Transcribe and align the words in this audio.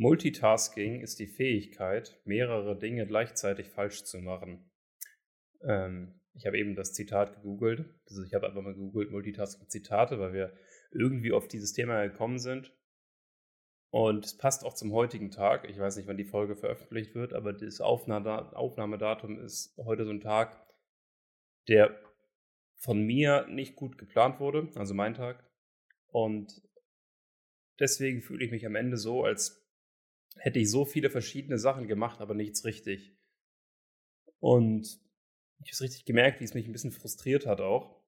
Multitasking 0.00 1.02
ist 1.02 1.18
die 1.18 1.26
Fähigkeit, 1.26 2.18
mehrere 2.24 2.78
Dinge 2.78 3.06
gleichzeitig 3.06 3.68
falsch 3.68 4.04
zu 4.04 4.18
machen. 4.18 4.72
Ähm, 5.62 6.18
ich 6.32 6.46
habe 6.46 6.58
eben 6.58 6.74
das 6.74 6.94
Zitat 6.94 7.34
gegoogelt. 7.34 7.84
Also 8.08 8.22
ich 8.22 8.32
habe 8.32 8.46
einfach 8.46 8.62
mal 8.62 8.72
gegoogelt 8.72 9.10
Multitasking-Zitate, 9.10 10.18
weil 10.18 10.32
wir 10.32 10.56
irgendwie 10.90 11.32
auf 11.32 11.48
dieses 11.48 11.74
Thema 11.74 12.02
gekommen 12.06 12.38
sind. 12.38 12.74
Und 13.90 14.24
es 14.24 14.38
passt 14.38 14.64
auch 14.64 14.72
zum 14.72 14.90
heutigen 14.92 15.30
Tag. 15.30 15.68
Ich 15.68 15.78
weiß 15.78 15.96
nicht, 15.96 16.08
wann 16.08 16.16
die 16.16 16.24
Folge 16.24 16.56
veröffentlicht 16.56 17.14
wird, 17.14 17.34
aber 17.34 17.52
das 17.52 17.82
Aufnahmedatum 17.82 19.38
ist 19.38 19.76
heute 19.76 20.06
so 20.06 20.12
ein 20.12 20.22
Tag, 20.22 20.66
der 21.68 21.94
von 22.76 23.02
mir 23.02 23.46
nicht 23.48 23.76
gut 23.76 23.98
geplant 23.98 24.40
wurde, 24.40 24.70
also 24.76 24.94
mein 24.94 25.12
Tag. 25.12 25.46
Und 26.06 26.62
deswegen 27.78 28.22
fühle 28.22 28.46
ich 28.46 28.50
mich 28.50 28.64
am 28.64 28.76
Ende 28.76 28.96
so, 28.96 29.24
als 29.24 29.60
hätte 30.36 30.58
ich 30.58 30.70
so 30.70 30.84
viele 30.84 31.10
verschiedene 31.10 31.58
Sachen 31.58 31.88
gemacht, 31.88 32.20
aber 32.20 32.34
nichts 32.34 32.64
richtig. 32.64 33.16
Und 34.38 35.00
ich 35.58 35.66
habe 35.66 35.72
es 35.72 35.82
richtig 35.82 36.04
gemerkt, 36.04 36.40
wie 36.40 36.44
es 36.44 36.54
mich 36.54 36.66
ein 36.66 36.72
bisschen 36.72 36.92
frustriert 36.92 37.46
hat 37.46 37.60
auch. 37.60 38.00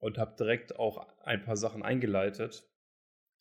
Und 0.00 0.16
habe 0.16 0.36
direkt 0.36 0.76
auch 0.76 1.08
ein 1.18 1.42
paar 1.42 1.56
Sachen 1.56 1.82
eingeleitet. 1.82 2.70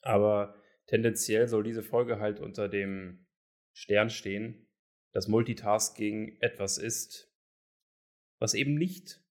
Aber 0.02 0.55
tendenziell 0.88 1.48
soll 1.48 1.63
diese 1.63 1.84
Folge 1.84 2.20
halt 2.20 2.40
unter 2.40 2.67
dem 2.67 3.27
Stern 3.73 4.09
stehen, 4.09 4.68
dass 5.13 5.27
Multitasking 5.27 6.38
etwas 6.41 6.77
ist, 6.77 7.31
was 8.40 8.54
eben 8.55 8.76
nicht 8.76 9.23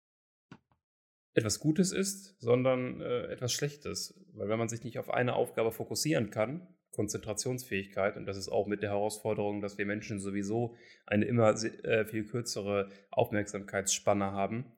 etwas 1.34 1.60
Gutes 1.60 1.92
ist, 1.92 2.40
sondern 2.40 3.00
äh, 3.00 3.26
etwas 3.26 3.52
Schlechtes. 3.52 4.24
Weil 4.32 4.48
wenn 4.48 4.58
man 4.58 4.68
sich 4.68 4.84
nicht 4.84 4.98
auf 4.98 5.10
eine 5.10 5.34
Aufgabe 5.34 5.72
fokussieren 5.72 6.30
kann, 6.30 6.75
Konzentrationsfähigkeit, 6.96 8.16
und 8.16 8.26
das 8.26 8.36
ist 8.36 8.48
auch 8.48 8.66
mit 8.66 8.82
der 8.82 8.90
Herausforderung, 8.90 9.60
dass 9.60 9.78
wir 9.78 9.86
Menschen 9.86 10.18
sowieso 10.18 10.74
eine 11.06 11.26
immer 11.26 11.50
äh, 11.50 12.04
viel 12.06 12.24
kürzere 12.24 12.90
Aufmerksamkeitsspanne 13.10 14.32
haben, 14.32 14.72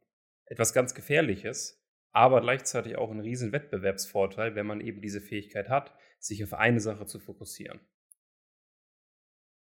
etwas 0.44 0.74
ganz 0.74 0.94
Gefährliches, 0.94 1.82
aber 2.12 2.40
gleichzeitig 2.40 2.96
auch 2.96 3.10
ein 3.10 3.20
riesen 3.20 3.52
Wettbewerbsvorteil, 3.52 4.54
wenn 4.54 4.66
man 4.66 4.80
eben 4.80 5.00
diese 5.00 5.20
Fähigkeit 5.20 5.68
hat, 5.68 5.94
sich 6.18 6.42
auf 6.42 6.52
eine 6.52 6.80
Sache 6.80 7.06
zu 7.06 7.20
fokussieren. 7.20 7.80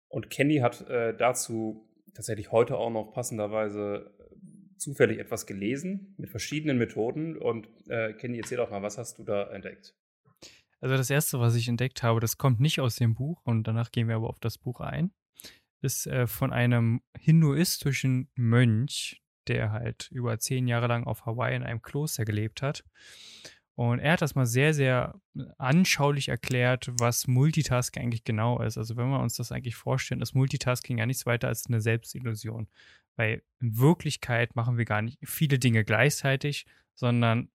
Und 0.08 0.30
Kenny 0.30 0.58
hat 0.58 0.88
äh, 0.88 1.16
dazu 1.16 1.90
tatsächlich 2.14 2.52
heute 2.52 2.76
auch 2.76 2.90
noch 2.90 3.12
passenderweise 3.12 4.14
zufällig 4.78 5.18
etwas 5.18 5.46
gelesen 5.46 6.14
mit 6.18 6.30
verschiedenen 6.30 6.78
Methoden. 6.78 7.36
Und 7.36 7.68
äh, 7.88 8.12
Kenny, 8.12 8.38
erzähl 8.38 8.58
doch 8.58 8.70
mal, 8.70 8.82
was 8.82 8.98
hast 8.98 9.18
du 9.18 9.24
da 9.24 9.50
entdeckt? 9.50 9.96
Also 10.80 10.96
das 10.96 11.10
erste, 11.10 11.40
was 11.40 11.54
ich 11.54 11.68
entdeckt 11.68 12.02
habe, 12.02 12.20
das 12.20 12.38
kommt 12.38 12.60
nicht 12.60 12.80
aus 12.80 12.96
dem 12.96 13.14
Buch 13.14 13.40
und 13.44 13.64
danach 13.64 13.90
gehen 13.90 14.08
wir 14.08 14.16
aber 14.16 14.28
auf 14.28 14.40
das 14.40 14.58
Buch 14.58 14.80
ein, 14.80 15.12
ist 15.80 16.06
äh, 16.06 16.26
von 16.26 16.52
einem 16.52 17.00
hinduistischen 17.18 18.30
Mönch, 18.34 19.22
der 19.48 19.72
halt 19.72 20.08
über 20.10 20.38
zehn 20.38 20.66
Jahre 20.66 20.86
lang 20.86 21.04
auf 21.04 21.26
Hawaii 21.26 21.56
in 21.56 21.62
einem 21.62 21.82
Kloster 21.82 22.24
gelebt 22.24 22.62
hat. 22.62 22.84
Und 23.76 23.98
er 23.98 24.12
hat 24.12 24.22
das 24.22 24.36
mal 24.36 24.46
sehr, 24.46 24.72
sehr 24.72 25.20
anschaulich 25.58 26.28
erklärt, 26.28 26.90
was 27.00 27.26
Multitasking 27.26 28.04
eigentlich 28.04 28.22
genau 28.22 28.62
ist. 28.62 28.78
Also 28.78 28.96
wenn 28.96 29.08
wir 29.08 29.18
uns 29.18 29.34
das 29.34 29.50
eigentlich 29.50 29.74
vorstellen, 29.74 30.22
ist 30.22 30.34
Multitasking 30.34 30.98
ja 30.98 31.06
nichts 31.06 31.26
weiter 31.26 31.48
als 31.48 31.66
eine 31.66 31.80
Selbstillusion. 31.80 32.68
Weil 33.16 33.42
in 33.60 33.76
Wirklichkeit 33.78 34.54
machen 34.54 34.78
wir 34.78 34.84
gar 34.84 35.02
nicht 35.02 35.18
viele 35.24 35.58
Dinge 35.58 35.84
gleichzeitig, 35.84 36.66
sondern 36.94 37.50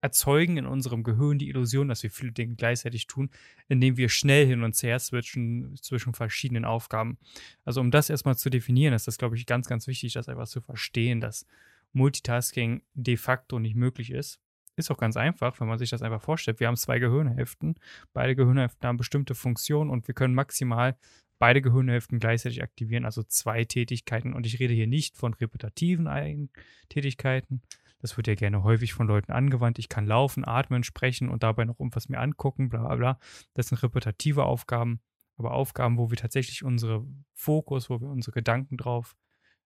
erzeugen 0.00 0.56
in 0.56 0.66
unserem 0.66 1.02
Gehirn 1.02 1.38
die 1.38 1.48
Illusion, 1.48 1.88
dass 1.88 2.02
wir 2.02 2.10
viele 2.10 2.32
Dinge 2.32 2.54
gleichzeitig 2.54 3.06
tun, 3.06 3.30
indem 3.68 3.96
wir 3.96 4.08
schnell 4.08 4.46
hin 4.46 4.62
und 4.62 4.80
her 4.82 4.98
switchen 4.98 5.76
zwischen 5.76 6.14
verschiedenen 6.14 6.64
Aufgaben. 6.64 7.18
Also 7.64 7.80
um 7.80 7.90
das 7.90 8.10
erstmal 8.10 8.36
zu 8.36 8.50
definieren, 8.50 8.94
ist 8.94 9.06
das, 9.06 9.18
glaube 9.18 9.36
ich, 9.36 9.46
ganz, 9.46 9.68
ganz 9.68 9.86
wichtig, 9.86 10.12
das 10.12 10.28
einfach 10.28 10.46
zu 10.46 10.60
verstehen, 10.60 11.20
dass 11.20 11.46
Multitasking 11.92 12.82
de 12.94 13.16
facto 13.16 13.58
nicht 13.58 13.74
möglich 13.74 14.10
ist. 14.10 14.40
Ist 14.76 14.90
auch 14.90 14.98
ganz 14.98 15.16
einfach, 15.16 15.58
wenn 15.58 15.68
man 15.68 15.78
sich 15.78 15.88
das 15.88 16.02
einfach 16.02 16.20
vorstellt. 16.20 16.60
Wir 16.60 16.66
haben 16.66 16.76
zwei 16.76 16.98
Gehirnhälften. 16.98 17.76
Beide 18.12 18.36
Gehirnhälften 18.36 18.86
haben 18.86 18.98
bestimmte 18.98 19.34
Funktionen 19.34 19.90
und 19.90 20.06
wir 20.06 20.14
können 20.14 20.34
maximal 20.34 20.96
beide 21.38 21.62
Gehirnhälften 21.62 22.18
gleichzeitig 22.18 22.62
aktivieren, 22.62 23.06
also 23.06 23.22
zwei 23.22 23.64
Tätigkeiten. 23.64 24.34
Und 24.34 24.44
ich 24.44 24.58
rede 24.58 24.74
hier 24.74 24.86
nicht 24.86 25.16
von 25.16 25.32
repetitiven 25.32 26.50
Tätigkeiten. 26.90 27.62
Das 27.98 28.16
wird 28.16 28.26
ja 28.26 28.34
gerne 28.34 28.62
häufig 28.62 28.92
von 28.92 29.06
Leuten 29.06 29.32
angewandt. 29.32 29.78
Ich 29.78 29.88
kann 29.88 30.06
laufen, 30.06 30.46
atmen, 30.46 30.84
sprechen 30.84 31.28
und 31.28 31.42
dabei 31.42 31.64
noch 31.64 31.80
irgendwas 31.80 32.08
mir 32.08 32.18
angucken, 32.18 32.68
bla 32.68 32.80
bla 32.80 32.96
bla. 32.96 33.18
Das 33.54 33.68
sind 33.68 33.82
repetitive 33.82 34.44
Aufgaben, 34.44 35.00
aber 35.36 35.52
Aufgaben, 35.52 35.98
wo 35.98 36.10
wir 36.10 36.16
tatsächlich 36.16 36.62
unsere 36.62 37.06
Fokus, 37.32 37.90
wo 37.90 38.00
wir 38.00 38.08
unsere 38.08 38.32
Gedanken 38.32 38.76
drauf 38.76 39.16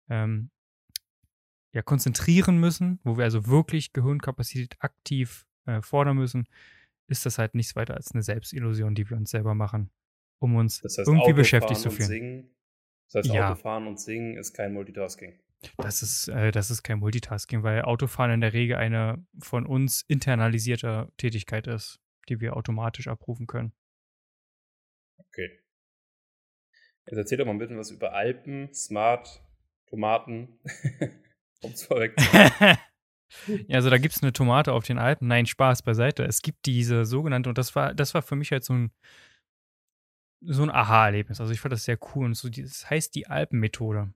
ähm, 0.09 0.51
ja, 1.73 1.81
konzentrieren 1.81 2.59
müssen, 2.59 2.99
wo 3.03 3.17
wir 3.17 3.23
also 3.23 3.47
wirklich 3.47 3.93
Gehirnkapazität 3.93 4.77
aktiv 4.79 5.45
äh, 5.65 5.81
fordern 5.81 6.17
müssen, 6.17 6.47
ist 7.07 7.25
das 7.25 7.37
halt 7.37 7.55
nichts 7.55 7.75
weiter 7.75 7.95
als 7.95 8.11
eine 8.11 8.23
Selbstillusion, 8.23 8.95
die 8.95 9.09
wir 9.09 9.17
uns 9.17 9.31
selber 9.31 9.55
machen 9.55 9.91
um 10.39 10.55
uns 10.55 10.81
das 10.81 10.97
heißt, 10.97 11.07
irgendwie 11.07 11.21
Autofahren 11.21 11.35
beschäftigt 11.35 11.79
zu 11.79 11.91
fühlen. 11.91 12.07
Singen, 12.07 12.55
das 13.05 13.15
heißt, 13.15 13.35
ja. 13.35 13.51
Autofahren 13.51 13.87
und 13.87 13.99
Singen 13.99 14.37
ist 14.37 14.53
kein 14.53 14.73
Multitasking. 14.73 15.39
Das 15.77 16.01
ist, 16.01 16.27
äh, 16.29 16.51
das 16.51 16.71
ist 16.71 16.83
kein 16.83 16.99
Multitasking, 16.99 17.63
weil 17.63 17.81
Autofahren 17.81 18.31
in 18.31 18.41
der 18.41 18.53
Regel 18.53 18.77
eine 18.77 19.25
von 19.39 19.65
uns 19.65 20.03
internalisierte 20.07 21.11
Tätigkeit 21.17 21.67
ist, 21.67 21.99
die 22.29 22.39
wir 22.39 22.55
automatisch 22.55 23.07
abrufen 23.07 23.47
können. 23.47 23.73
Okay. 25.17 25.59
Jetzt 27.05 27.17
erzähl 27.17 27.37
doch 27.37 27.45
mal 27.45 27.51
ein 27.51 27.57
bisschen 27.57 27.77
was 27.77 27.91
über 27.91 28.13
Alpen, 28.13 28.73
Smart, 28.73 29.43
Tomaten. 29.87 30.59
um 31.61 31.71
es 31.71 31.83
vorweg 31.83 32.15
Ja, 33.67 33.75
also 33.75 33.91
da 33.91 33.99
gibt 33.99 34.15
es 34.15 34.23
eine 34.23 34.33
Tomate 34.33 34.73
auf 34.73 34.85
den 34.85 34.97
Alpen. 34.97 35.27
Nein, 35.27 35.45
Spaß 35.45 35.83
beiseite. 35.83 36.23
Es 36.23 36.41
gibt 36.41 36.65
diese 36.65 37.05
sogenannte, 37.05 37.49
und 37.49 37.59
das 37.59 37.75
war, 37.75 37.93
das 37.93 38.15
war 38.15 38.23
für 38.23 38.35
mich 38.35 38.51
halt 38.51 38.63
so 38.63 38.73
ein 38.73 38.91
so 40.41 40.63
ein 40.63 40.71
Aha-Erlebnis. 40.71 41.41
Also 41.41 41.51
ich 41.53 41.59
fand 41.59 41.73
das 41.73 41.83
sehr 41.83 41.99
cool. 42.15 42.25
Und 42.25 42.33
so, 42.33 42.49
das 42.49 42.89
heißt 42.89 43.13
die 43.15 43.27
Alpenmethode. 43.27 44.13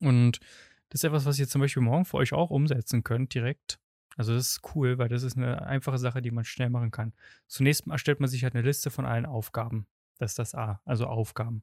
Und 0.00 0.40
das 0.88 1.00
ist 1.00 1.04
etwas, 1.04 1.26
was 1.26 1.38
ihr 1.38 1.48
zum 1.48 1.60
Beispiel 1.60 1.82
morgen 1.82 2.04
für 2.04 2.18
euch 2.18 2.32
auch 2.32 2.50
umsetzen 2.50 3.02
könnt, 3.02 3.34
direkt. 3.34 3.78
Also 4.16 4.34
das 4.34 4.48
ist 4.48 4.74
cool, 4.74 4.98
weil 4.98 5.08
das 5.08 5.22
ist 5.22 5.36
eine 5.36 5.66
einfache 5.66 5.98
Sache, 5.98 6.22
die 6.22 6.30
man 6.30 6.44
schnell 6.44 6.70
machen 6.70 6.90
kann. 6.90 7.12
Zunächst 7.46 7.86
erstellt 7.86 8.20
man 8.20 8.30
sich 8.30 8.44
halt 8.44 8.54
eine 8.54 8.64
Liste 8.66 8.90
von 8.90 9.04
allen 9.04 9.26
Aufgaben. 9.26 9.86
Das 10.18 10.32
ist 10.32 10.38
das 10.38 10.54
A, 10.54 10.80
also 10.84 11.06
Aufgaben. 11.06 11.62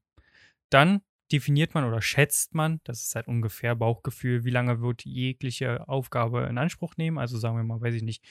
Dann 0.70 1.02
definiert 1.32 1.74
man 1.74 1.84
oder 1.84 2.02
schätzt 2.02 2.54
man, 2.54 2.80
das 2.84 3.06
ist 3.06 3.16
halt 3.16 3.28
ungefähr 3.28 3.76
Bauchgefühl, 3.76 4.44
wie 4.44 4.52
lange 4.52 4.82
wird 4.82 5.04
jegliche 5.04 5.88
Aufgabe 5.88 6.44
in 6.44 6.60
Anspruch 6.60 6.96
nehmen. 6.98 7.18
Also 7.18 7.40
sagen 7.40 7.58
wir 7.58 7.64
mal, 7.64 7.82
weiß 7.82 7.96
ich 7.96 8.04
nicht, 8.04 8.24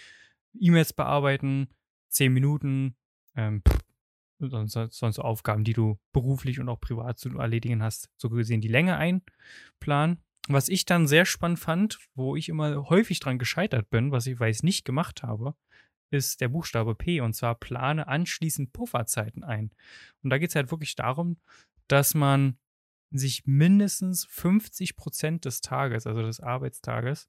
E-Mails 0.55 0.93
bearbeiten, 0.93 1.69
10 2.11 2.33
Minuten, 2.33 2.95
ähm, 3.35 3.63
sonst, 4.49 4.77
sonst 4.91 5.19
Aufgaben, 5.19 5.65
die 5.65 5.73
du 5.73 5.99
beruflich 6.13 6.61
und 6.61 6.69
auch 6.69 6.81
privat 6.81 7.19
zu 7.19 7.37
erledigen 7.39 7.83
hast, 7.83 8.11
so 8.17 8.29
gesehen 8.29 8.61
die 8.61 8.69
Länge 8.69 8.97
einplanen. 8.97 10.23
Was 10.49 10.69
ich 10.69 10.85
dann 10.85 11.07
sehr 11.07 11.25
spannend 11.25 11.61
fand, 11.61 11.99
wo 12.15 12.35
ich 12.35 12.49
immer 12.49 12.89
häufig 12.89 13.21
dran 13.21 13.39
gescheitert 13.39 13.91
bin, 13.91 14.11
was 14.11 14.27
ich 14.27 14.39
weiß 14.39 14.65
nicht 14.65 14.85
gemacht 14.85 15.23
habe, 15.23 15.55
ist 16.11 16.41
der 16.41 16.49
Buchstabe 16.49 16.95
P 16.95 17.21
und 17.21 17.35
zwar 17.35 17.55
plane 17.55 18.07
anschließend 18.09 18.73
Pufferzeiten 18.73 19.45
ein. 19.45 19.71
Und 20.23 20.31
da 20.31 20.39
geht 20.39 20.51
es 20.51 20.57
halt 20.57 20.71
wirklich 20.71 20.97
darum, 20.97 21.39
dass 21.89 22.15
man 22.15 22.59
sich 23.11 23.47
mindestens 23.47 24.25
50 24.27 24.97
Prozent 24.97 25.45
des 25.45 25.61
Tages, 25.61 26.07
also 26.07 26.23
des 26.23 26.41
Arbeitstages, 26.41 27.29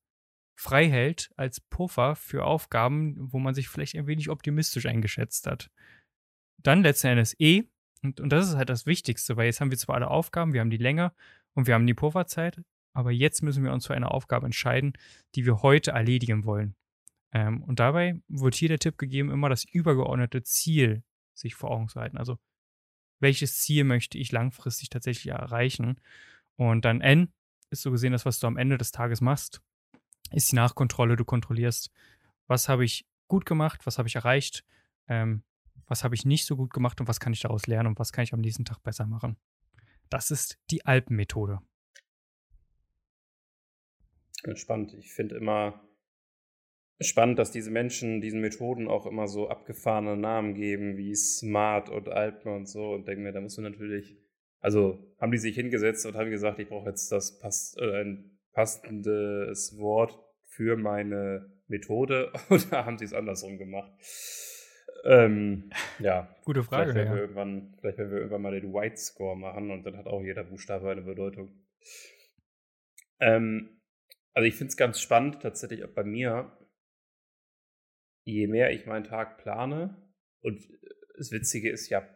frei 0.56 0.90
hält 0.90 1.31
als 1.35 1.59
Puffer 1.59 2.16
für 2.16 2.46
Aufgaben, 2.46 3.16
wo 3.31 3.40
man 3.40 3.56
sich 3.56 3.69
vielleicht 3.69 3.96
ein 3.96 4.07
wenig 4.07 4.29
optimistisch 4.29 4.85
eingeschätzt 4.85 5.47
hat 5.47 5.69
dann 6.58 6.84
letzten 6.84 7.08
Endes 7.08 7.35
E. 7.40 7.64
Und, 8.02 8.20
und 8.20 8.29
das 8.29 8.50
ist 8.50 8.55
halt 8.55 8.70
das 8.70 8.85
Wichtigste, 8.85 9.38
weil 9.38 9.46
jetzt 9.46 9.61
haben 9.61 9.72
wir 9.72 9.78
zwar 9.78 9.96
alle 9.96 10.09
Aufgaben, 10.09 10.53
wir 10.53 10.61
haben 10.61 10.70
die 10.70 10.78
Länge 10.78 11.14
und 11.53 11.67
wir 11.67 11.73
haben 11.73 11.88
die 11.88 11.94
Pufferzeit, 11.94 12.61
aber 12.94 13.11
jetzt 13.11 13.41
müssen 13.41 13.64
wir 13.64 13.72
uns 13.72 13.88
für 13.88 13.96
eine 13.96 14.11
Aufgabe 14.11 14.46
entscheiden, 14.46 14.94
die 15.35 15.46
wir 15.46 15.61
heute 15.61 15.91
erledigen 15.91 16.44
wollen. 16.46 16.76
Ähm, 17.32 17.64
und 17.64 17.79
dabei 17.79 18.22
wird 18.28 18.55
hier 18.55 18.70
der 18.70 18.79
Tipp 18.79 18.97
gegeben, 18.97 19.32
immer 19.32 19.50
das 19.50 19.64
übergeordnete 19.64 20.44
Ziel 20.44 21.03
sich 21.34 21.55
vor 21.55 21.72
Augen 21.72 21.88
zu 21.88 22.00
halten. 22.00 22.17
Also, 22.17 22.38
welches 23.20 23.59
Ziel 23.61 23.85
möchte 23.85 24.17
ich 24.17 24.32
langfristig 24.32 24.90
tatsächlich 24.90 25.34
erreichen? 25.34 25.99
Und 26.58 26.85
dann 26.85 27.02
N 27.02 27.34
ist 27.70 27.82
so 27.82 27.91
gesehen 27.91 28.11
das, 28.11 28.26
was 28.26 28.40
du 28.40 28.47
am 28.47 28.58
Ende 28.58 28.78
des 28.78 28.91
Tages 28.91 29.22
machst, 29.22 29.61
ist 30.32 30.52
die 30.52 30.56
Nachkontrolle. 30.56 31.16
Du 31.16 31.26
kontrollierst, 31.26 31.90
was 32.47 32.70
habe 32.70 32.85
ich 32.85 33.06
gut 33.28 33.46
gemacht, 33.46 33.85
was 33.85 33.97
habe 33.97 34.08
ich 34.08 34.16
erreicht, 34.16 34.64
ähm, 35.08 35.44
was 35.87 36.03
habe 36.03 36.16
ich 36.16 36.25
nicht 36.25 36.46
so 36.46 36.55
gut 36.55 36.73
gemacht 36.73 36.99
und 36.99 37.08
was 37.08 37.20
kann 37.20 37.34
ich 37.34 37.41
daraus 37.41 37.67
lernen 37.67 37.87
und 37.87 37.99
was 37.99 38.11
kann 38.11 38.23
ich 38.23 38.34
am 38.34 38.41
nächsten 38.41 38.66
Tag 38.66 38.81
besser 38.84 39.05
machen. 39.05 39.37
Das 40.09 40.31
ist 40.31 40.59
die 40.72 40.85
Alpenmethode. 40.85 41.59
Spannend. 44.55 44.93
Ich 44.93 45.14
finde 45.14 45.35
immer 45.35 45.81
spannend, 46.99 47.40
dass 47.40 47.52
diese 47.52 47.72
Menschen 47.72 48.22
diesen 48.22 48.41
Methoden 48.41 48.87
auch 48.87 49.05
immer 49.05 49.28
so 49.28 49.49
abgefahrene 49.49 50.17
Namen 50.17 50.53
geben, 50.53 50.97
wie 50.97 51.16
Smart 51.16 51.90
und 51.90 52.09
Alpen 52.09 52.52
und 52.52 52.67
so. 52.67 52.91
Und 52.91 53.08
denke 53.08 53.23
mir, 53.23 53.31
da 53.31 53.41
musst 53.41 53.58
du 53.58 53.61
natürlich, 53.61 54.17
also 54.59 54.99
haben 55.20 55.31
die 55.31 55.37
sich 55.37 55.55
hingesetzt 55.55 56.05
und 56.05 56.16
haben 56.16 56.29
gesagt, 56.29 56.59
ich 56.59 56.70
brauche 56.70 56.90
jetzt 56.90 57.11
das 57.11 57.40
pass, 57.40 57.75
äh, 57.79 58.02
ein 58.02 58.37
passendes 58.53 59.78
Wort 59.78 60.20
für 60.46 60.78
meine 60.78 61.52
Methode 61.67 62.31
oder 62.49 62.85
haben 62.85 62.97
sie 62.97 63.05
es 63.05 63.14
andersrum 63.14 63.58
gemacht? 63.58 63.91
Ähm, 65.03 65.70
ja. 66.00 66.34
Gute 66.46 66.64
Frage. 66.64 66.91
Vielleicht 66.91 66.96
werden, 66.96 67.08
ja. 67.08 67.16
wir 67.16 67.22
irgendwann, 67.22 67.78
vielleicht 67.79 67.97
werden 67.97 68.11
wir 68.11 68.17
irgendwann 68.17 68.41
mal 68.41 68.59
den 68.59 68.73
White 68.73 68.97
Score 68.97 69.38
machen 69.38 69.72
und 69.72 69.84
dann 69.84 69.97
hat 69.97 70.08
auch 70.08 70.22
jeder 70.22 70.44
Buchstabe 70.44 70.90
eine 70.90 71.02
Bedeutung. 71.02 71.66
Ähm, 73.20 73.82
also 74.34 74.47
ich 74.47 74.55
finde 74.55 74.70
es 74.70 74.78
ganz 74.78 75.00
spannend, 75.00 75.41
tatsächlich 75.41 75.84
auch 75.84 75.94
bei 75.94 76.03
mir, 76.03 76.58
je 78.26 78.47
mehr 78.47 78.72
ich 78.72 78.85
meinen 78.85 79.03
Tag 79.03 79.38
plane, 79.38 80.03
und 80.44 80.67
das 81.17 81.32
Witzige 81.32 81.70
ist 81.70 81.90
ja, 81.90 82.08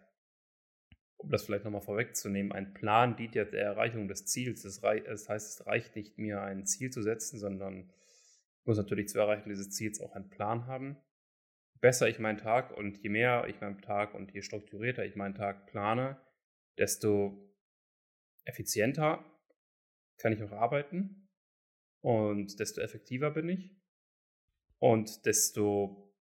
um 1.18 1.32
das 1.32 1.46
vielleicht 1.46 1.64
nochmal 1.64 1.82
vorwegzunehmen, 1.82 2.52
ein 2.52 2.74
Plan 2.74 3.16
dient 3.16 3.36
ja 3.36 3.46
der 3.46 3.64
Erreichung 3.64 4.08
des 4.08 4.26
Ziels. 4.26 4.62
Das, 4.64 4.82
das 4.82 5.30
heißt, 5.30 5.62
es 5.62 5.66
reicht 5.66 5.96
nicht, 5.96 6.18
mir 6.18 6.42
ein 6.42 6.66
Ziel 6.66 6.92
zu 6.92 7.02
setzen, 7.02 7.40
sondern 7.40 7.90
ich 8.60 8.66
muss 8.66 8.78
natürlich 8.78 9.08
zur 9.08 9.22
Erreichung 9.22 9.50
dieses 9.50 9.72
Ziels 9.72 10.02
auch 10.02 10.14
einen 10.14 10.30
Plan 10.30 10.68
haben. 10.68 10.98
Besser 11.80 12.08
ich 12.08 12.20
meinen 12.20 12.38
Tag 12.38 12.76
und 12.76 12.98
je 12.98 13.10
mehr 13.10 13.46
ich 13.48 13.62
meinen 13.62 13.82
Tag 13.82 14.14
und 14.14 14.34
je 14.34 14.42
strukturierter 14.42 15.06
ich 15.06 15.16
meinen 15.16 15.36
Tag 15.36 15.68
plane, 15.68 16.20
desto 16.78 17.54
effizienter 18.46 19.24
kann 20.18 20.34
ich 20.34 20.42
auch 20.44 20.52
arbeiten 20.52 21.30
und 22.02 22.60
desto 22.60 22.82
effektiver 22.82 23.32
bin 23.32 23.50
ich 23.50 23.78
und 24.80 25.26
desto, 25.26 26.14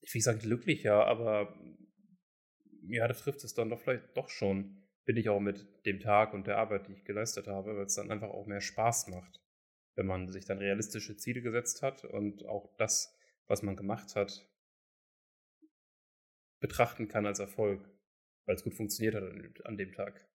nicht 0.00 0.24
sagen 0.24 0.38
glücklicher, 0.38 1.06
aber 1.06 1.58
ja, 2.88 3.06
da 3.06 3.14
trifft 3.14 3.44
es 3.44 3.54
dann 3.54 3.70
doch 3.70 3.80
vielleicht 3.80 4.16
doch 4.16 4.28
schon, 4.28 4.82
bin 5.04 5.16
ich 5.16 5.28
auch 5.28 5.40
mit 5.40 5.86
dem 5.86 6.00
Tag 6.00 6.34
und 6.34 6.46
der 6.46 6.58
Arbeit, 6.58 6.88
die 6.88 6.92
ich 6.92 7.04
geleistet 7.04 7.46
habe, 7.46 7.76
weil 7.76 7.84
es 7.84 7.94
dann 7.94 8.10
einfach 8.10 8.30
auch 8.30 8.46
mehr 8.46 8.60
Spaß 8.60 9.08
macht, 9.08 9.40
wenn 9.96 10.06
man 10.06 10.28
sich 10.28 10.44
dann 10.44 10.58
realistische 10.58 11.16
Ziele 11.16 11.42
gesetzt 11.42 11.82
hat 11.82 12.04
und 12.04 12.46
auch 12.46 12.74
das, 12.76 13.16
was 13.46 13.62
man 13.62 13.76
gemacht 13.76 14.16
hat, 14.16 14.49
betrachten 16.60 17.08
kann 17.08 17.26
als 17.26 17.38
Erfolg, 17.38 17.88
weil 18.46 18.54
es 18.54 18.62
gut 18.62 18.74
funktioniert 18.74 19.14
hat 19.14 19.66
an 19.66 19.76
dem 19.76 19.92
Tag. 19.92 20.26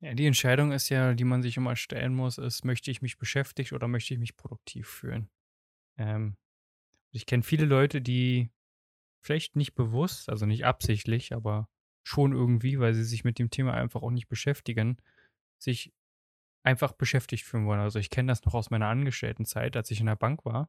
Ja, 0.00 0.14
die 0.14 0.26
Entscheidung 0.26 0.72
ist 0.72 0.88
ja, 0.88 1.14
die 1.14 1.24
man 1.24 1.42
sich 1.42 1.56
immer 1.56 1.76
stellen 1.76 2.14
muss, 2.14 2.38
ist, 2.38 2.64
möchte 2.64 2.90
ich 2.90 3.02
mich 3.02 3.18
beschäftigt 3.18 3.72
oder 3.72 3.88
möchte 3.88 4.14
ich 4.14 4.20
mich 4.20 4.36
produktiv 4.36 4.88
fühlen? 4.88 5.28
Ähm, 5.96 6.36
ich 7.10 7.26
kenne 7.26 7.42
viele 7.42 7.64
Leute, 7.64 8.00
die 8.00 8.50
vielleicht 9.20 9.56
nicht 9.56 9.74
bewusst, 9.74 10.28
also 10.28 10.46
nicht 10.46 10.64
absichtlich, 10.64 11.32
aber 11.32 11.68
schon 12.02 12.32
irgendwie, 12.32 12.78
weil 12.78 12.94
sie 12.94 13.04
sich 13.04 13.24
mit 13.24 13.38
dem 13.38 13.50
Thema 13.50 13.72
einfach 13.72 14.02
auch 14.02 14.10
nicht 14.10 14.28
beschäftigen, 14.28 14.98
sich 15.58 15.92
einfach 16.62 16.92
beschäftigt 16.92 17.44
fühlen 17.44 17.66
wollen. 17.66 17.80
Also 17.80 17.98
ich 17.98 18.10
kenne 18.10 18.30
das 18.30 18.44
noch 18.44 18.54
aus 18.54 18.70
meiner 18.70 18.88
Angestelltenzeit, 18.88 19.76
als 19.76 19.90
ich 19.90 20.00
in 20.00 20.06
der 20.06 20.16
Bank 20.16 20.44
war. 20.44 20.68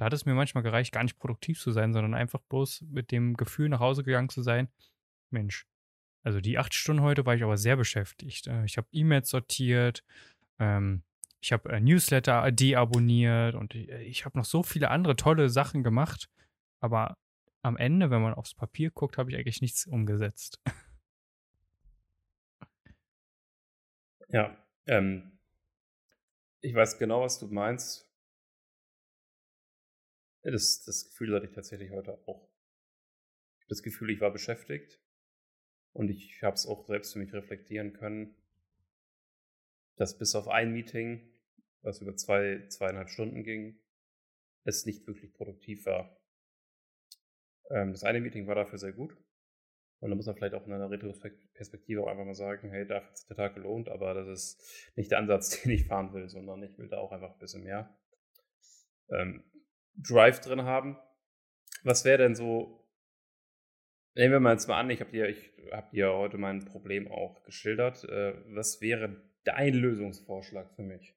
Da 0.00 0.06
hat 0.06 0.12
es 0.14 0.24
mir 0.24 0.34
manchmal 0.34 0.62
gereicht, 0.62 0.92
gar 0.92 1.02
nicht 1.02 1.18
produktiv 1.18 1.60
zu 1.60 1.72
sein, 1.72 1.92
sondern 1.92 2.14
einfach 2.14 2.40
bloß 2.40 2.86
mit 2.88 3.10
dem 3.10 3.36
Gefühl 3.36 3.68
nach 3.68 3.80
Hause 3.80 4.02
gegangen 4.02 4.30
zu 4.30 4.42
sein, 4.42 4.68
Mensch, 5.28 5.66
also 6.22 6.40
die 6.40 6.58
acht 6.58 6.74
Stunden 6.74 7.02
heute 7.02 7.24
war 7.26 7.34
ich 7.34 7.42
aber 7.42 7.56
sehr 7.56 7.76
beschäftigt. 7.76 8.46
Äh, 8.46 8.64
ich 8.64 8.76
habe 8.76 8.88
E-Mails 8.92 9.30
sortiert, 9.30 10.04
ähm, 10.58 11.02
ich 11.40 11.52
habe 11.52 11.70
äh, 11.70 11.80
Newsletter 11.80 12.50
deabonniert 12.52 13.54
und 13.54 13.74
äh, 13.74 14.02
ich 14.02 14.24
habe 14.24 14.38
noch 14.38 14.44
so 14.44 14.62
viele 14.62 14.90
andere 14.90 15.16
tolle 15.16 15.48
Sachen 15.48 15.82
gemacht. 15.82 16.30
Aber 16.80 17.16
am 17.62 17.76
Ende, 17.76 18.10
wenn 18.10 18.22
man 18.22 18.34
aufs 18.34 18.54
Papier 18.54 18.90
guckt, 18.90 19.18
habe 19.18 19.30
ich 19.30 19.36
eigentlich 19.36 19.60
nichts 19.60 19.86
umgesetzt. 19.86 20.60
Ja, 24.28 24.56
ähm, 24.86 25.38
ich 26.60 26.74
weiß 26.74 26.98
genau, 26.98 27.22
was 27.22 27.38
du 27.38 27.48
meinst. 27.48 28.09
Das, 30.42 30.82
das 30.84 31.04
Gefühl 31.04 31.34
hatte 31.34 31.46
ich 31.46 31.52
tatsächlich 31.52 31.90
heute 31.90 32.14
auch. 32.26 32.48
Das 33.68 33.82
Gefühl, 33.82 34.10
ich 34.10 34.20
war 34.20 34.32
beschäftigt 34.32 35.00
und 35.92 36.08
ich 36.08 36.42
habe 36.42 36.54
es 36.54 36.66
auch 36.66 36.86
selbst 36.86 37.12
für 37.12 37.18
mich 37.18 37.32
reflektieren 37.32 37.92
können, 37.92 38.34
dass 39.96 40.16
bis 40.16 40.34
auf 40.34 40.48
ein 40.48 40.72
Meeting, 40.72 41.30
was 41.82 42.00
über 42.00 42.16
zwei, 42.16 42.66
zweieinhalb 42.68 43.10
Stunden 43.10 43.44
ging, 43.44 43.78
es 44.64 44.86
nicht 44.86 45.06
wirklich 45.06 45.32
produktiv 45.34 45.86
war. 45.86 46.18
Ähm, 47.70 47.92
das 47.92 48.02
eine 48.02 48.20
Meeting 48.20 48.46
war 48.46 48.54
dafür 48.54 48.78
sehr 48.78 48.92
gut. 48.92 49.16
Und 50.00 50.08
da 50.08 50.16
muss 50.16 50.26
man 50.26 50.36
vielleicht 50.36 50.54
auch 50.54 50.66
in 50.66 50.72
einer 50.72 50.90
Retrospektive 50.90 52.02
auch 52.02 52.06
einfach 52.06 52.24
mal 52.24 52.34
sagen, 52.34 52.70
hey, 52.70 52.86
dafür 52.86 53.08
hat 53.08 53.18
sich 53.18 53.26
der 53.28 53.36
Tag 53.36 53.54
gelohnt, 53.54 53.90
aber 53.90 54.14
das 54.14 54.28
ist 54.28 54.92
nicht 54.96 55.10
der 55.10 55.18
Ansatz, 55.18 55.50
den 55.62 55.72
ich 55.72 55.86
fahren 55.86 56.14
will, 56.14 56.28
sondern 56.30 56.62
ich 56.62 56.78
will 56.78 56.88
da 56.88 56.96
auch 56.96 57.12
einfach 57.12 57.32
ein 57.32 57.38
bisschen 57.38 57.64
mehr 57.64 57.94
ähm, 59.10 59.44
Drive 59.94 60.40
drin 60.40 60.62
haben. 60.62 60.98
Was 61.82 62.04
wäre 62.04 62.18
denn 62.18 62.34
so 62.34 62.80
Nehmen 64.14 64.32
wir 64.32 64.40
mal 64.40 64.52
jetzt 64.52 64.66
mal 64.66 64.78
an, 64.78 64.90
ich 64.90 65.00
habe 65.00 65.12
dir, 65.12 65.28
ich 65.28 65.52
hab 65.70 65.92
dir 65.92 66.12
heute 66.12 66.36
mein 66.36 66.64
Problem 66.64 67.08
auch 67.08 67.42
geschildert. 67.44 68.04
Äh, 68.04 68.34
was 68.54 68.80
wäre 68.80 69.22
dein 69.44 69.74
Lösungsvorschlag 69.74 70.74
für 70.74 70.82
mich? 70.82 71.14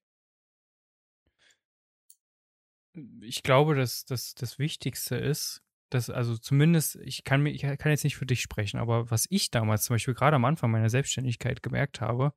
Ich 3.22 3.42
glaube, 3.42 3.74
dass, 3.74 4.06
dass 4.06 4.36
das 4.36 4.60
Wichtigste 4.60 5.16
ist, 5.16 5.64
dass, 5.90 6.12
also 6.12 6.38
zumindest, 6.38 6.96
ich 6.98 7.24
kann, 7.24 7.42
mir, 7.42 7.50
ich 7.50 7.62
kann 7.62 7.92
jetzt 7.92 8.04
nicht 8.04 8.16
für 8.16 8.28
dich 8.28 8.42
sprechen, 8.42 8.80
aber 8.80 9.10
was 9.10 9.26
ich 9.30 9.50
damals 9.50 9.86
zum 9.86 9.96
Beispiel 9.96 10.14
gerade 10.14 10.36
am 10.36 10.46
Anfang 10.46 10.70
meiner 10.70 10.90
Selbstständigkeit 10.90 11.64
gemerkt 11.64 12.02
habe, 12.02 12.34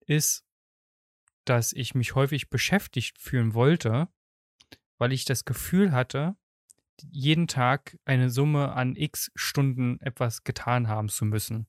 ist, 0.00 0.44
dass 1.46 1.72
ich 1.72 1.94
mich 1.94 2.14
häufig 2.14 2.50
beschäftigt 2.50 3.18
fühlen 3.18 3.54
wollte, 3.54 4.08
weil 5.00 5.12
ich 5.12 5.24
das 5.24 5.46
Gefühl 5.46 5.92
hatte, 5.92 6.36
jeden 7.10 7.48
Tag 7.48 7.98
eine 8.04 8.28
Summe 8.28 8.72
an 8.72 8.94
x 8.94 9.32
Stunden 9.34 9.98
etwas 10.00 10.44
getan 10.44 10.88
haben 10.88 11.08
zu 11.08 11.24
müssen. 11.24 11.66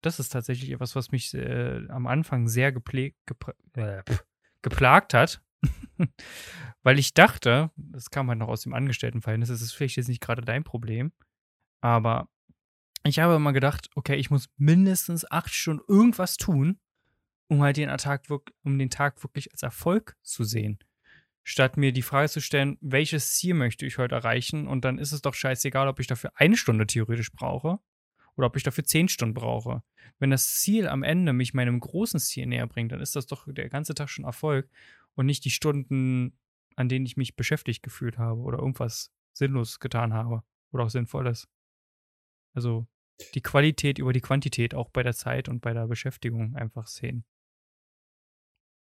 Das 0.00 0.18
ist 0.18 0.30
tatsächlich 0.30 0.70
etwas, 0.70 0.96
was 0.96 1.12
mich 1.12 1.34
äh, 1.34 1.86
am 1.88 2.06
Anfang 2.06 2.48
sehr 2.48 2.72
gepflegt, 2.72 3.18
äh, 3.74 4.02
geplagt 4.62 5.12
hat, 5.12 5.42
weil 6.82 6.98
ich 6.98 7.12
dachte, 7.12 7.70
das 7.76 8.08
kam 8.08 8.28
halt 8.30 8.38
noch 8.38 8.48
aus 8.48 8.62
dem 8.62 8.72
Angestelltenverhältnis, 8.72 9.50
das 9.50 9.60
ist 9.60 9.72
vielleicht 9.72 9.96
jetzt 9.96 10.08
nicht 10.08 10.22
gerade 10.22 10.40
dein 10.40 10.64
Problem, 10.64 11.12
aber 11.82 12.30
ich 13.04 13.18
habe 13.18 13.34
immer 13.34 13.52
gedacht, 13.52 13.90
okay, 13.94 14.16
ich 14.16 14.30
muss 14.30 14.48
mindestens 14.56 15.30
acht 15.30 15.52
Stunden 15.52 15.84
irgendwas 15.86 16.38
tun, 16.38 16.80
um 17.48 17.60
halt 17.60 17.76
den 17.76 17.94
Tag, 17.98 18.24
um 18.62 18.78
den 18.78 18.88
Tag 18.88 19.22
wirklich 19.22 19.52
als 19.52 19.62
Erfolg 19.62 20.16
zu 20.22 20.44
sehen 20.44 20.78
statt 21.42 21.76
mir 21.76 21.92
die 21.92 22.02
Frage 22.02 22.28
zu 22.28 22.40
stellen, 22.40 22.78
welches 22.80 23.34
Ziel 23.34 23.54
möchte 23.54 23.86
ich 23.86 23.98
heute 23.98 24.14
erreichen 24.14 24.66
und 24.66 24.84
dann 24.84 24.98
ist 24.98 25.12
es 25.12 25.22
doch 25.22 25.34
scheißegal, 25.34 25.88
ob 25.88 26.00
ich 26.00 26.06
dafür 26.06 26.32
eine 26.34 26.56
Stunde 26.56 26.86
theoretisch 26.86 27.32
brauche 27.32 27.78
oder 28.36 28.46
ob 28.46 28.56
ich 28.56 28.62
dafür 28.62 28.84
zehn 28.84 29.08
Stunden 29.08 29.34
brauche. 29.34 29.82
Wenn 30.18 30.30
das 30.30 30.54
Ziel 30.54 30.88
am 30.88 31.02
Ende 31.02 31.32
mich 31.32 31.54
meinem 31.54 31.80
großen 31.80 32.20
Ziel 32.20 32.46
näher 32.46 32.66
bringt, 32.66 32.92
dann 32.92 33.00
ist 33.00 33.16
das 33.16 33.26
doch 33.26 33.46
der 33.48 33.68
ganze 33.68 33.94
Tag 33.94 34.08
schon 34.08 34.24
Erfolg 34.24 34.68
und 35.14 35.26
nicht 35.26 35.44
die 35.44 35.50
Stunden, 35.50 36.38
an 36.76 36.88
denen 36.88 37.06
ich 37.06 37.16
mich 37.16 37.36
beschäftigt 37.36 37.82
gefühlt 37.82 38.18
habe 38.18 38.40
oder 38.40 38.58
irgendwas 38.58 39.12
sinnlos 39.32 39.80
getan 39.80 40.12
habe 40.12 40.42
oder 40.72 40.84
auch 40.84 40.90
sinnvolles. 40.90 41.48
Also 42.54 42.86
die 43.34 43.42
Qualität 43.42 43.98
über 43.98 44.12
die 44.12 44.20
Quantität 44.20 44.74
auch 44.74 44.90
bei 44.90 45.02
der 45.02 45.14
Zeit 45.14 45.48
und 45.48 45.60
bei 45.60 45.72
der 45.72 45.86
Beschäftigung 45.86 46.56
einfach 46.56 46.86
sehen. 46.86 47.24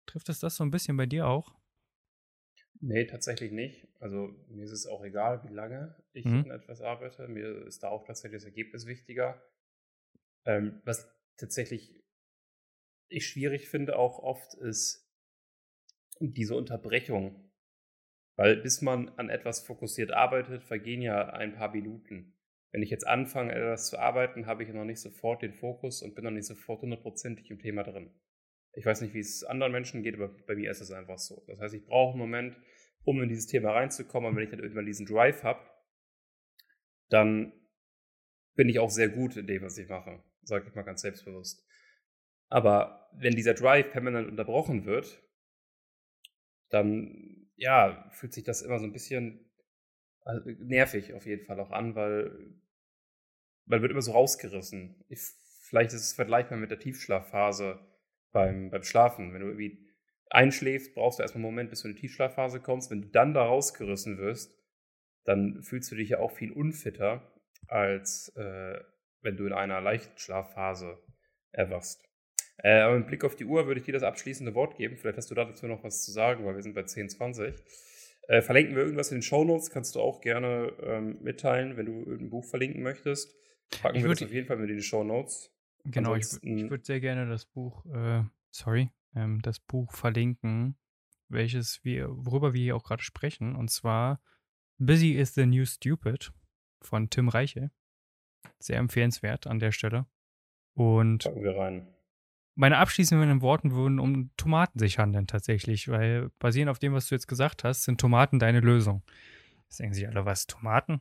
Trifft 0.06 0.28
es 0.28 0.40
das 0.40 0.56
so 0.56 0.64
ein 0.64 0.70
bisschen 0.70 0.96
bei 0.96 1.06
dir 1.06 1.26
auch? 1.26 1.54
Nee, 2.80 3.06
tatsächlich 3.06 3.52
nicht. 3.52 3.88
Also 4.00 4.34
mir 4.48 4.64
ist 4.64 4.72
es 4.72 4.86
auch 4.86 5.04
egal, 5.04 5.42
wie 5.44 5.52
lange 5.52 5.94
ich 6.12 6.24
mhm. 6.24 6.44
an 6.44 6.50
etwas 6.50 6.80
arbeite. 6.80 7.28
Mir 7.28 7.66
ist 7.66 7.82
da 7.82 7.88
auch 7.88 8.04
tatsächlich 8.04 8.42
das 8.42 8.44
Ergebnis 8.44 8.86
wichtiger. 8.86 9.42
Ähm, 10.44 10.80
was 10.84 11.08
tatsächlich 11.36 12.02
ich 13.08 13.26
schwierig 13.26 13.68
finde 13.68 13.98
auch 13.98 14.18
oft 14.18 14.54
ist 14.54 15.08
diese 16.20 16.56
Unterbrechung. 16.56 17.50
Weil 18.36 18.56
bis 18.56 18.82
man 18.82 19.08
an 19.10 19.30
etwas 19.30 19.60
fokussiert 19.60 20.12
arbeitet, 20.12 20.62
vergehen 20.62 21.00
ja 21.00 21.30
ein 21.30 21.54
paar 21.54 21.72
Minuten. 21.72 22.34
Wenn 22.72 22.82
ich 22.82 22.90
jetzt 22.90 23.06
anfange, 23.06 23.54
etwas 23.54 23.88
zu 23.88 23.98
arbeiten, 23.98 24.46
habe 24.46 24.62
ich 24.62 24.68
noch 24.68 24.84
nicht 24.84 25.00
sofort 25.00 25.40
den 25.40 25.54
Fokus 25.54 26.02
und 26.02 26.14
bin 26.14 26.24
noch 26.24 26.30
nicht 26.30 26.46
sofort 26.46 26.82
hundertprozentig 26.82 27.50
im 27.50 27.58
Thema 27.58 27.82
drin. 27.84 28.10
Ich 28.76 28.84
weiß 28.84 29.00
nicht, 29.00 29.14
wie 29.14 29.20
es 29.20 29.42
anderen 29.42 29.72
Menschen 29.72 30.02
geht, 30.02 30.14
aber 30.14 30.28
bei 30.28 30.54
mir 30.54 30.70
ist 30.70 30.82
es 30.82 30.90
einfach 30.90 31.18
so. 31.18 31.42
Das 31.46 31.58
heißt, 31.60 31.74
ich 31.74 31.86
brauche 31.86 32.10
einen 32.10 32.18
Moment, 32.18 32.56
um 33.04 33.22
in 33.22 33.28
dieses 33.28 33.46
Thema 33.46 33.72
reinzukommen. 33.72 34.30
Und 34.30 34.36
wenn 34.36 34.44
ich 34.44 34.50
dann 34.50 34.60
irgendwann 34.60 34.84
diesen 34.84 35.06
Drive 35.06 35.42
habe, 35.42 35.60
dann 37.08 37.52
bin 38.54 38.68
ich 38.68 38.78
auch 38.78 38.90
sehr 38.90 39.08
gut 39.08 39.36
in 39.36 39.46
dem, 39.46 39.62
was 39.62 39.78
ich 39.78 39.88
mache. 39.88 40.22
Sage 40.42 40.66
ich 40.68 40.74
mal 40.74 40.82
ganz 40.82 41.00
selbstbewusst. 41.00 41.66
Aber 42.48 43.08
wenn 43.14 43.34
dieser 43.34 43.54
Drive 43.54 43.90
permanent 43.90 44.28
unterbrochen 44.28 44.84
wird, 44.84 45.22
dann 46.68 47.48
ja, 47.56 48.10
fühlt 48.12 48.34
sich 48.34 48.44
das 48.44 48.60
immer 48.60 48.78
so 48.78 48.84
ein 48.84 48.92
bisschen 48.92 49.50
also 50.20 50.50
nervig 50.58 51.14
auf 51.14 51.24
jeden 51.24 51.44
Fall 51.44 51.60
auch 51.60 51.70
an, 51.70 51.94
weil 51.94 52.30
man 53.64 53.80
wird 53.80 53.92
immer 53.92 54.02
so 54.02 54.12
rausgerissen. 54.12 55.02
Ich, 55.08 55.20
vielleicht 55.62 55.92
ist 55.92 56.02
es 56.02 56.12
vergleichbar 56.12 56.58
mit 56.58 56.70
der 56.70 56.80
Tiefschlafphase 56.80 57.80
beim, 58.36 58.68
beim 58.68 58.82
Schlafen. 58.82 59.32
Wenn 59.32 59.40
du 59.40 59.46
irgendwie 59.46 59.78
einschläfst, 60.28 60.94
brauchst 60.94 61.18
du 61.18 61.22
erstmal 61.22 61.42
einen 61.42 61.54
Moment, 61.54 61.70
bis 61.70 61.80
du 61.80 61.88
in 61.88 61.94
die 61.94 62.00
Tiefschlafphase 62.02 62.60
kommst. 62.60 62.90
Wenn 62.90 63.00
du 63.00 63.08
dann 63.08 63.32
da 63.32 63.46
rausgerissen 63.46 64.18
wirst, 64.18 64.54
dann 65.24 65.62
fühlst 65.62 65.90
du 65.90 65.96
dich 65.96 66.10
ja 66.10 66.18
auch 66.18 66.32
viel 66.32 66.52
unfitter, 66.52 67.32
als 67.66 68.28
äh, 68.36 68.78
wenn 69.22 69.38
du 69.38 69.46
in 69.46 69.54
einer 69.54 69.80
leichten 69.80 70.18
Schlafphase 70.18 71.02
erwachst. 71.52 72.04
Äh, 72.58 72.80
aber 72.80 72.98
mit 72.98 73.06
Blick 73.06 73.24
auf 73.24 73.36
die 73.36 73.46
Uhr 73.46 73.66
würde 73.66 73.80
ich 73.80 73.86
dir 73.86 73.92
das 73.92 74.02
abschließende 74.02 74.54
Wort 74.54 74.76
geben. 74.76 74.98
Vielleicht 74.98 75.16
hast 75.16 75.30
du 75.30 75.34
dazu 75.34 75.66
noch 75.66 75.82
was 75.82 76.04
zu 76.04 76.12
sagen, 76.12 76.44
weil 76.44 76.56
wir 76.56 76.62
sind 76.62 76.74
bei 76.74 76.82
10.20. 76.82 77.54
Äh, 78.28 78.42
verlinken 78.42 78.76
wir 78.76 78.82
irgendwas 78.82 79.10
in 79.12 79.18
den 79.18 79.22
Shownotes, 79.22 79.70
kannst 79.70 79.94
du 79.94 80.00
auch 80.00 80.20
gerne 80.20 80.74
ähm, 80.82 81.18
mitteilen, 81.22 81.78
wenn 81.78 81.86
du 81.86 82.00
irgendein 82.00 82.30
Buch 82.30 82.44
verlinken 82.44 82.82
möchtest. 82.82 83.34
Packen 83.80 83.96
ich 83.96 84.02
wir 84.02 84.10
das 84.10 84.22
auf 84.22 84.32
jeden 84.32 84.46
Fall 84.46 84.58
mit 84.58 84.68
in 84.68 84.76
die 84.76 84.82
Shownotes. 84.82 85.55
Genau, 85.90 86.14
Ansonsten, 86.14 86.58
ich, 86.58 86.64
ich 86.64 86.70
würde 86.70 86.84
sehr 86.84 87.00
gerne 87.00 87.28
das 87.28 87.46
Buch, 87.46 87.84
äh, 87.86 88.22
sorry, 88.50 88.90
ähm, 89.14 89.40
das 89.42 89.60
Buch 89.60 89.92
verlinken, 89.92 90.76
welches 91.28 91.84
wir, 91.84 92.08
worüber 92.10 92.54
wir 92.54 92.62
hier 92.62 92.76
auch 92.76 92.84
gerade 92.84 93.02
sprechen, 93.02 93.56
und 93.56 93.70
zwar 93.70 94.20
Busy 94.78 95.12
is 95.12 95.34
the 95.34 95.46
New 95.46 95.64
Stupid 95.64 96.32
von 96.82 97.08
Tim 97.08 97.28
Reiche. 97.28 97.70
Sehr 98.58 98.78
empfehlenswert 98.78 99.46
an 99.46 99.58
der 99.58 99.72
Stelle. 99.72 100.06
Und 100.74 101.24
packen 101.24 101.42
wir 101.42 101.56
rein. 101.56 101.88
Meine 102.54 102.78
abschließenden 102.78 103.42
Worten 103.42 103.72
würden 103.72 103.98
um 103.98 104.30
Tomaten 104.36 104.78
sich 104.78 104.98
handeln 104.98 105.26
tatsächlich, 105.26 105.88
weil 105.88 106.30
basierend 106.38 106.70
auf 106.70 106.78
dem, 106.78 106.94
was 106.94 107.08
du 107.08 107.14
jetzt 107.14 107.28
gesagt 107.28 107.64
hast, 107.64 107.84
sind 107.84 108.00
Tomaten 108.00 108.38
deine 108.38 108.60
Lösung. 108.60 109.02
Jetzt 109.64 109.80
denken 109.80 109.94
sich 109.94 110.08
alle, 110.08 110.24
was, 110.24 110.46
Tomaten? 110.46 111.00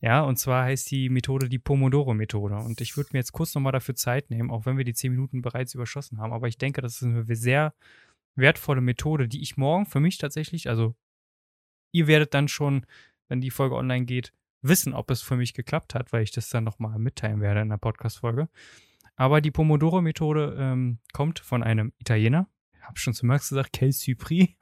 Ja, 0.00 0.22
und 0.22 0.36
zwar 0.36 0.64
heißt 0.64 0.90
die 0.90 1.08
Methode 1.08 1.48
die 1.48 1.58
Pomodoro-Methode. 1.58 2.56
Und 2.56 2.80
ich 2.80 2.96
würde 2.96 3.10
mir 3.12 3.20
jetzt 3.20 3.32
kurz 3.32 3.54
nochmal 3.54 3.72
dafür 3.72 3.94
Zeit 3.94 4.30
nehmen, 4.30 4.50
auch 4.50 4.66
wenn 4.66 4.76
wir 4.76 4.84
die 4.84 4.94
zehn 4.94 5.12
Minuten 5.12 5.42
bereits 5.42 5.74
überschossen 5.74 6.18
haben. 6.18 6.32
Aber 6.32 6.48
ich 6.48 6.58
denke, 6.58 6.80
das 6.80 6.96
ist 6.96 7.04
eine 7.04 7.24
sehr 7.36 7.74
wertvolle 8.34 8.80
Methode, 8.80 9.28
die 9.28 9.42
ich 9.42 9.56
morgen 9.56 9.86
für 9.86 10.00
mich 10.00 10.18
tatsächlich, 10.18 10.68
also 10.68 10.94
ihr 11.92 12.06
werdet 12.06 12.34
dann 12.34 12.48
schon, 12.48 12.86
wenn 13.28 13.40
die 13.40 13.50
Folge 13.50 13.76
online 13.76 14.04
geht, 14.04 14.32
wissen, 14.62 14.94
ob 14.94 15.10
es 15.10 15.22
für 15.22 15.36
mich 15.36 15.54
geklappt 15.54 15.94
hat, 15.94 16.12
weil 16.12 16.22
ich 16.22 16.30
das 16.30 16.48
dann 16.48 16.64
nochmal 16.64 16.98
mitteilen 16.98 17.40
werde 17.40 17.60
in 17.60 17.68
der 17.68 17.76
Podcast-Folge. 17.76 18.48
Aber 19.16 19.40
die 19.40 19.50
Pomodoro-Methode 19.50 20.56
ähm, 20.58 20.98
kommt 21.12 21.38
von 21.40 21.62
einem 21.62 21.92
Italiener. 21.98 22.48
Ich 22.74 22.82
habe 22.82 22.98
schon 22.98 23.14
zu 23.14 23.26
Max 23.26 23.50
gesagt, 23.50 23.72
Kel 23.72 23.92
Supri. 23.92 24.56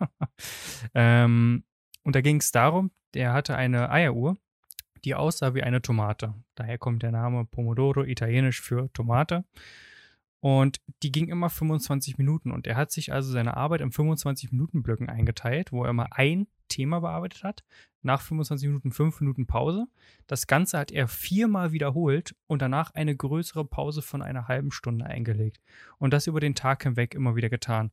ähm, 0.95 1.65
und 2.03 2.17
da 2.17 2.21
ging 2.21 2.37
es 2.37 2.51
darum, 2.51 2.91
der 3.15 3.33
hatte 3.33 3.57
eine 3.57 3.91
Eieruhr, 3.91 4.37
die 5.05 5.15
aussah 5.15 5.55
wie 5.55 5.63
eine 5.63 5.83
Tomate. 5.83 6.35
Daher 6.55 6.79
kommt 6.79 7.03
der 7.03 7.13
Name 7.13 7.45
Pomodoro, 7.45 8.05
italienisch 8.05 8.61
für 8.61 8.93
Tomate. 8.93 9.45
Und 10.41 10.81
die 11.03 11.13
ging 11.13 11.29
immer 11.29 11.51
25 11.51 12.17
Minuten. 12.17 12.51
Und 12.51 12.67
er 12.67 12.77
hat 12.77 12.91
sich 12.91 13.13
also 13.13 13.31
seine 13.31 13.57
Arbeit 13.57 13.83
in 13.83 13.91
25-Minuten-Blöcken 13.91 15.09
eingeteilt, 15.09 15.71
wo 15.71 15.85
er 15.85 15.91
immer 15.91 16.09
ein 16.13 16.47
Thema 16.69 17.01
bearbeitet 17.01 17.45
hat. 17.45 17.63
Nach 18.03 18.23
25 18.23 18.69
Minuten 18.69 18.91
5 18.91 19.21
Minuten 19.21 19.47
Pause. 19.47 19.87
Das 20.27 20.47
Ganze 20.47 20.79
hat 20.79 20.91
er 20.91 21.09
viermal 21.09 21.73
wiederholt 21.73 22.35
und 22.47 22.63
danach 22.63 22.95
eine 22.95 23.15
größere 23.15 23.67
Pause 23.67 24.01
von 24.01 24.23
einer 24.23 24.49
halben 24.49 24.71
Stunde 24.71 25.05
eingelegt. 25.05 25.61
Und 25.99 26.15
das 26.15 26.27
über 26.27 26.41
den 26.41 26.55
Tag 26.55 26.85
hinweg 26.85 27.15
immer 27.15 27.37
wieder 27.37 27.51
getan. 27.51 27.91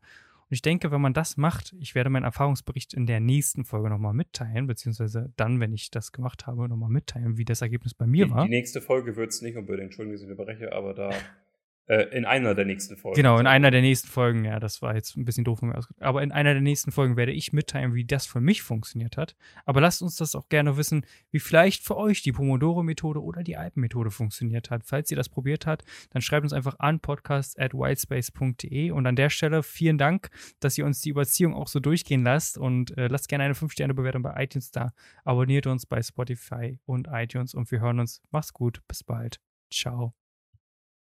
Und 0.49 0.53
ich 0.53 0.61
denke, 0.61 0.91
wenn 0.91 1.01
man 1.01 1.13
das 1.13 1.35
macht, 1.35 1.75
ich 1.79 1.93
werde 1.93 2.09
meinen 2.09 2.23
Erfahrungsbericht 2.23 2.93
in 2.93 3.05
der 3.05 3.19
nächsten 3.19 3.65
Folge 3.65 3.89
nochmal 3.89 4.13
mitteilen, 4.13 4.65
beziehungsweise 4.65 5.33
dann, 5.35 5.59
wenn 5.59 5.73
ich 5.73 5.91
das 5.91 6.13
gemacht 6.13 6.47
habe, 6.47 6.69
nochmal 6.69 6.89
mitteilen, 6.89 7.37
wie 7.37 7.43
das 7.43 7.61
Ergebnis 7.61 7.93
bei 7.93 8.07
mir 8.07 8.25
die, 8.25 8.31
war. 8.31 8.45
Die 8.45 8.51
nächste 8.51 8.81
Folge 8.81 9.17
wird 9.17 9.31
es 9.31 9.41
nicht 9.41 9.57
unbedingt, 9.57 9.87
Entschuldigung, 9.87 10.13
dass 10.13 10.23
ich 10.23 10.29
unterbreche, 10.29 10.71
aber 10.71 10.93
da 10.93 11.09
in 11.88 12.25
einer 12.25 12.53
der 12.53 12.65
nächsten 12.65 12.98
Folgen. 12.98 13.15
Genau, 13.15 13.39
in 13.39 13.48
einer 13.48 13.72
der 13.72 13.82
nächsten 13.82 14.10
Folgen, 14.10 14.44
ja, 14.44 14.60
das 14.60 14.82
war 14.82 14.94
jetzt 14.96 15.15
ein 15.15 15.24
bisschen 15.24 15.46
doof 15.46 15.60
von 15.60 15.70
mir 15.70 15.77
ausgedrückt. 15.77 16.03
Aber 16.03 16.22
in 16.22 16.34
einer 16.34 16.51
der 16.51 16.62
nächsten 16.62 16.91
Folgen 16.91 17.15
werde 17.15 17.32
ich 17.32 17.53
mitteilen, 17.53 17.94
wie 17.94 18.03
das 18.03 18.25
für 18.25 18.41
mich 18.41 18.62
funktioniert 18.62 19.15
hat. 19.15 19.38
Aber 19.65 19.79
lasst 19.79 20.01
uns 20.01 20.17
das 20.17 20.36
auch 20.36 20.50
gerne 20.50 20.75
wissen, 20.75 21.06
wie 21.32 21.39
vielleicht 21.39 21.86
für 21.86 21.96
euch 21.96 22.22
die 22.22 22.34
Pomodoro-Methode 22.34 23.24
oder 23.24 23.41
die 23.41 23.56
Alpen-Methode 23.56 24.12
funktioniert 24.12 24.70
hat. 24.70 24.84
Falls 24.84 25.10
ihr 25.12 25.17
das 25.17 25.29
probiert 25.29 25.65
habt, 25.65 25.86
dann 26.12 26.22
schreibt 26.22 26.44
uns 26.44 26.51
einfach 26.51 26.77
an 26.79 27.00
podcast.whitespace.de. 27.00 28.91
Und 28.91 29.08
an 29.08 29.15
der 29.15 29.29
Stelle 29.29 29.63
vielen 29.63 29.98
Dank, 29.98 30.29
dass 30.60 30.77
ihr 30.77 30.86
uns 30.86 31.00
die 31.00 31.10
Überziehung 31.10 31.53
auch 31.53 31.70
so 31.70 31.79
durchgehen 31.79 32.24
lasst. 32.24 32.58
Und 32.58 32.98
äh, 32.98 33.08
lasst 33.08 33.29
gerne 33.29 33.46
eine 33.46 33.53
5-Sterne-Bewertung 33.53 34.24
bei 34.24 34.44
iTunes 34.44 34.72
da. 34.72 34.91
Abonniert 35.24 35.67
uns 35.67 35.86
bei 35.86 36.01
Spotify 36.03 36.79
und 36.86 37.08
iTunes 37.10 37.53
und 37.53 37.72
wir 37.72 37.79
hören 37.79 38.01
uns. 38.01 38.22
Macht's 38.29 38.51
gut, 38.51 38.82
bis 38.89 39.06
bald. 39.06 39.39
Ciao. 39.72 40.13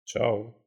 Ciao. 0.05 0.66